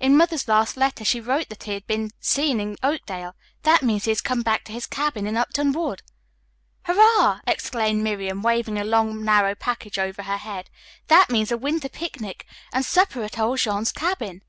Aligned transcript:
In 0.00 0.16
Mother's 0.16 0.48
last 0.48 0.78
letter 0.78 1.04
she 1.04 1.20
wrote 1.20 1.50
that 1.50 1.64
he 1.64 1.74
had 1.74 1.86
been 1.86 2.10
seen 2.18 2.60
in 2.60 2.78
Oakdale. 2.82 3.36
That 3.62 3.82
means 3.82 4.04
that 4.04 4.08
he 4.08 4.10
has 4.12 4.22
come 4.22 4.40
back 4.40 4.64
to 4.64 4.72
his 4.72 4.86
cabin 4.86 5.26
in 5.26 5.36
Upton 5.36 5.70
Wood." 5.72 6.00
"Hurrah!" 6.86 7.40
exclaimed 7.46 8.02
Miriam, 8.02 8.40
waving 8.40 8.78
a 8.78 8.84
long, 8.84 9.22
narrow 9.22 9.54
package 9.54 9.98
over 9.98 10.22
her 10.22 10.38
head. 10.38 10.70
"That 11.08 11.28
means 11.28 11.52
a 11.52 11.58
winter 11.58 11.90
picnic, 11.90 12.46
and 12.72 12.86
supper 12.86 13.22
at 13.22 13.38
old 13.38 13.58
Jean's 13.58 13.92
cabin." 13.92 14.40